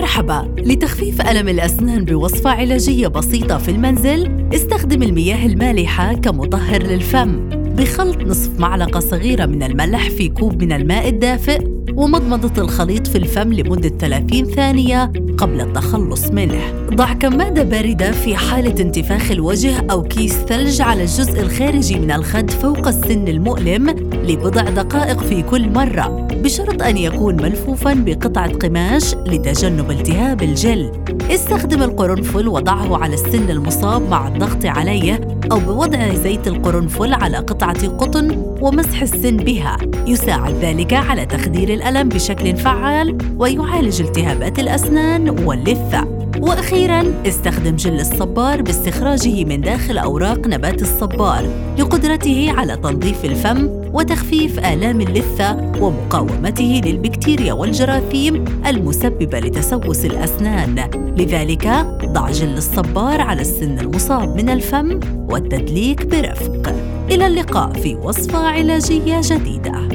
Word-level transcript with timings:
مرحبا 0.00 0.54
لتخفيف 0.58 1.20
ألم 1.20 1.48
الأسنان 1.48 2.04
بوصفة 2.04 2.50
علاجية 2.50 3.08
بسيطة 3.08 3.58
في 3.58 3.70
المنزل 3.70 4.48
استخدم 4.54 5.02
المياه 5.02 5.46
المالحة 5.46 6.14
كمطهر 6.14 6.82
للفم 6.82 7.48
بخلط 7.48 8.16
نصف 8.22 8.60
معلقة 8.60 9.00
صغيرة 9.00 9.46
من 9.46 9.62
الملح 9.62 10.10
في 10.10 10.28
كوب 10.28 10.62
من 10.62 10.72
الماء 10.72 11.08
الدافئ 11.08 11.64
ومضمضة 11.94 12.62
الخليط 12.62 13.06
في 13.06 13.18
الفم 13.18 13.52
لمدة 13.52 13.88
30 13.88 14.44
ثانية 14.44 15.12
قبل 15.38 15.60
التخلص 15.60 16.30
منه. 16.30 16.79
ضع 16.94 17.12
كمادة 17.12 17.62
باردة 17.62 18.12
في 18.12 18.36
حالة 18.36 18.82
انتفاخ 18.82 19.30
الوجه 19.30 19.86
أو 19.90 20.02
كيس 20.02 20.32
ثلج 20.32 20.80
على 20.80 21.02
الجزء 21.02 21.40
الخارجي 21.40 21.98
من 21.98 22.10
الخد 22.10 22.50
فوق 22.50 22.88
السن 22.88 23.28
المؤلم 23.28 23.90
لبضع 24.12 24.62
دقائق 24.62 25.20
في 25.20 25.42
كل 25.42 25.70
مرة 25.70 26.28
بشرط 26.32 26.82
أن 26.82 26.96
يكون 26.96 27.36
ملفوفاً 27.42 27.94
بقطعة 27.94 28.52
قماش 28.52 29.14
لتجنب 29.14 29.90
التهاب 29.90 30.42
الجلد. 30.42 31.22
استخدم 31.30 31.82
القرنفل 31.82 32.48
وضعه 32.48 32.96
على 32.96 33.14
السن 33.14 33.50
المصاب 33.50 34.08
مع 34.08 34.28
الضغط 34.28 34.64
عليه 34.64 35.20
أو 35.52 35.58
بوضع 35.58 36.14
زيت 36.14 36.48
القرنفل 36.48 37.14
على 37.14 37.36
قطعة 37.36 37.88
قطن 37.88 38.56
ومسح 38.60 39.02
السن 39.02 39.36
بها 39.36 39.76
يساعد 40.06 40.54
ذلك 40.54 40.92
على 40.92 41.26
تخدير 41.26 41.74
الألم 41.74 42.08
بشكل 42.08 42.56
فعال 42.56 43.18
ويعالج 43.38 44.00
التهابات 44.00 44.58
الأسنان 44.58 45.30
واللثة 45.46 46.29
وأخيرا 46.40 47.22
استخدم 47.26 47.76
جل 47.76 48.00
الصبار 48.00 48.62
باستخراجه 48.62 49.44
من 49.44 49.60
داخل 49.60 49.98
أوراق 49.98 50.46
نبات 50.46 50.82
الصبار 50.82 51.48
لقدرته 51.78 52.52
على 52.56 52.76
تنظيف 52.76 53.24
الفم 53.24 53.68
وتخفيف 53.92 54.58
آلام 54.58 55.00
اللثة 55.00 55.72
ومقاومته 55.80 56.80
للبكتيريا 56.84 57.52
والجراثيم 57.52 58.44
المسببة 58.66 59.40
لتسوس 59.40 60.04
الأسنان. 60.04 60.90
لذلك 61.16 61.68
ضع 62.04 62.30
جل 62.30 62.56
الصبار 62.56 63.20
على 63.20 63.40
السن 63.40 63.78
المصاب 63.78 64.36
من 64.36 64.48
الفم 64.48 65.00
والتدليك 65.30 66.06
برفق. 66.06 66.74
إلى 67.10 67.26
اللقاء 67.26 67.72
في 67.72 67.94
وصفه 67.94 68.38
علاجية 68.38 69.20
جديدة. 69.24 69.88